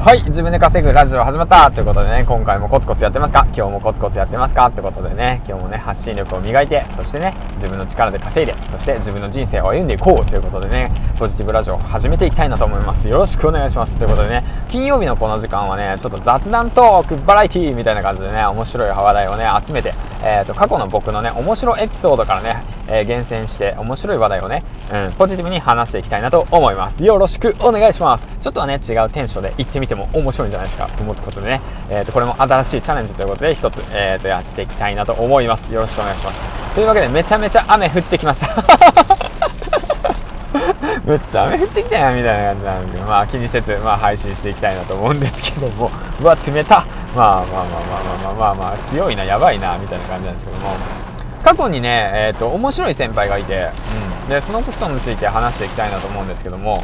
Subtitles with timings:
[0.00, 3.44] はい自分で稼ぐラジオ始まったということでね今回もコツコツやってますか？
[3.54, 4.64] 今日もコツコツやってますか？
[4.68, 10.90] ってことでね今日もね発信力を磨いてそしてね自分の力で稼いでそして自分の人生を歩んでいこうということでね
[11.20, 13.06] ポジティブラジオを始めていきたいなと思います。
[13.06, 13.94] よろしくお願いします。
[13.94, 27.04] ということでね金曜日のこの時間はねちょっと雑談トークバラエティーみたいな感じでね面白い話題をね集めて、えーと、過去の僕のね面白いエピソードからね、えー、厳選して面白い話題をね、うん、ポジティブに話していきたいなと思います。
[27.04, 28.26] よろしくお願いします。
[28.40, 31.60] ちょっとはね違うテンションで行ってみても面白いんじゃないですかと思うことでね、
[31.90, 35.70] えー、とこれも新しいチャレンジということで一つ、えー、とやっていきたいなと思います。
[35.70, 36.40] よろしくお願いします。
[36.74, 39.09] というわけでめちゃめちゃ雨降ってきました。
[41.10, 45.90] めっちゃ雨降ってきたやんみたいな感じなんでまあ気にせず、まあ、配信していきたいなと思うんですけども。
[46.20, 46.86] うわ冷た
[47.16, 50.74] まあまあまあまあまあまあまあ、まあ、強いなやばいなみたいな感じなんですけども。
[51.42, 53.70] 過去にね、えーと、面白い先輩がいて、
[54.24, 56.82] うん、でそのことについて話していきたいなと思うんですけども。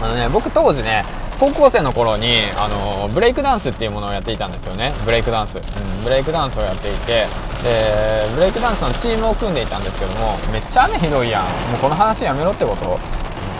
[0.00, 1.04] あのね僕当時ね
[1.40, 4.92] 高校生の頃にあのブレイクダンスっていうものをやっていたんですよね。
[5.04, 7.26] ブレイクダンス、うん、ブレイクダンスをやっていて
[7.62, 11.42] でブレイクダンスのチームを組んでいたんですけどもめっちゃ雨ひどいやん。
[11.42, 12.98] もうこの話やめろってこと。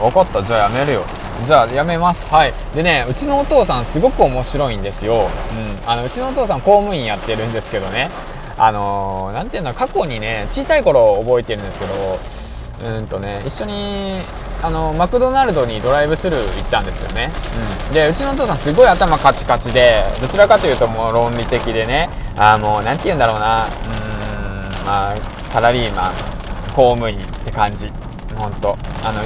[0.01, 0.43] 分かった。
[0.43, 1.05] じゃあやめるよ。
[1.45, 2.27] じゃあやめます。
[2.33, 2.53] はい。
[2.75, 5.29] でねうちのお父さんすごく面白いんですよ、
[5.85, 8.11] うん、あのうちのお父さん公務員やってるんですけどね。
[8.57, 12.19] あの何、ー、ていうの過去にね小さい頃覚えてるんですけど
[12.85, 14.23] うんとね一緒に
[14.63, 17.31] あのマクドナルドにドライブスルー行ったんですよね、
[17.89, 25.17] うん、でうちのお父さんすごい頭カチカチでどちらかというともう論理的でねあもう何て言うんだろうなうんまあ
[25.53, 26.13] サラリーマン
[26.75, 27.91] 公務員って感じ。
[28.37, 29.21] 本当あの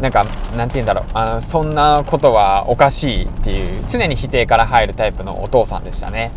[0.00, 0.24] なんか
[0.56, 1.04] なんて言うんだろう。
[1.14, 6.32] あのそんなことはおかしいっていう常に否定から入るタイプのお父さんでしたね。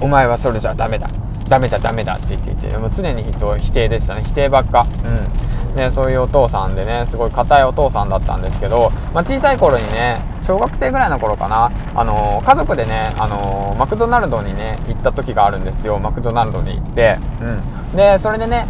[0.00, 1.08] お前はそれじゃダメだ。
[1.48, 4.22] ダメだダメだって言っていてもう常に人否定でしたね。
[4.24, 4.86] 否定ばっか。
[5.04, 15.98] うんねそういうお父さんでねすごい硬いお父さんだったんですけど、まあ、小さい頃にね小学生ぐらいの頃かなあのー、家族でねあのー、マクドナルドにね行った時があるんですよ。
[15.98, 17.18] マクドナルドに行って。
[17.40, 17.96] うん。
[17.96, 18.66] でそれでね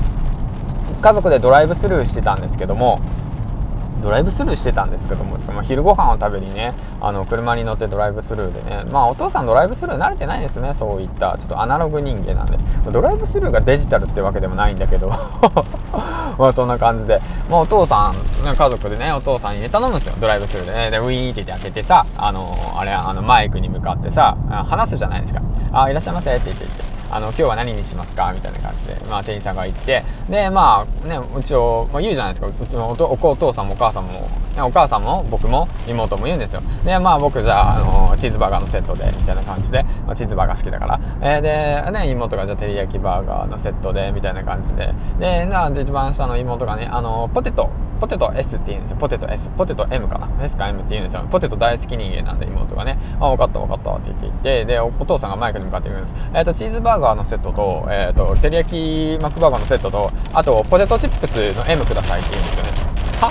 [1.01, 3.01] 家族でドライブスルーしてたんですけども
[4.03, 11.37] ドライブスルーしてたんですけども、まあ、昼ご飯を食べにねあの車に乗ってドライブスルーでねまあお父さんドライブスルー慣れてないですねそういった。
[11.39, 12.59] ちょっとアナログ人間なんで。
[12.91, 15.11] ドライブスルーがデジタルってわけでもないんだけど。
[16.39, 18.15] まあそんな感じで、まあ、お父さん
[18.45, 20.15] 家族でねお父さんに頼むんですよ。
[20.19, 20.91] ドライブスルーでね。
[20.91, 25.41] でウィーン言って開けてさあのあれあのマイクに向かってさ話すじゃないですか
[25.73, 26.92] 「あいらっしゃいませ」って言って言って。
[27.13, 28.33] あの今日は何にしますか？
[28.35, 32.97] みたいな感じで、まあ、店員さんが言ってでまあね一応、まあ、言うじゃないですかうちのお
[33.37, 37.79] 父さんもお母さんも、ね、お母さんも僕も妹も言うんですよでまあ僕じゃあ、あ
[38.11, 47.71] のチーズバーガーのセットでみたいな感じで、まあ、チーズバーガー好きだから、えー、で、ね、妹がじゃあ照り焼きバーガーのセットでみたいな感じででな一番下の妹がねあのポテト
[48.03, 48.97] ポテト S って言うんですよ。
[48.97, 49.49] ポテト S。
[49.57, 51.23] ポテト M かな ?S か M って言うんですよ。
[51.31, 56.15] ポテト大好き人間なんで妹がね、あ、分かった分かったって言って、で、お父さんがマイクに向かって言うんです。
[56.35, 62.71] えっ、ー、と、チーズバーガーのセットと、えっ、ー、と、照り焼きマックバーガーのセットと、あと、ポテトチップスの M くださいって言うんですよね。
[63.21, 63.31] は？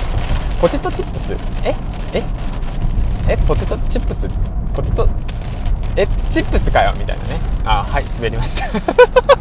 [0.61, 1.33] ポテトチップス？
[1.65, 1.73] え？
[2.13, 2.23] え？
[3.27, 3.37] え？
[3.47, 4.27] ポテトチップス？
[4.75, 5.07] ポテト？
[5.95, 6.07] え？
[6.29, 6.93] チップスかよ？
[6.97, 7.39] みたいなね。
[7.65, 8.67] あはい滑りました。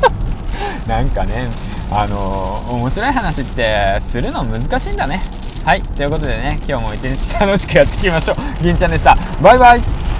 [0.86, 1.48] なんかね
[1.90, 5.22] あのー、面白い話ってするの難しいんだね。
[5.64, 8.62] はいということでね今日も一日楽しくやっていきましょう。
[8.62, 9.16] 銀ちゃんでした。
[9.42, 10.00] バイバイ。